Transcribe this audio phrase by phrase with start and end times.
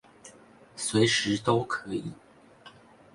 [0.75, 2.11] 隨時都可以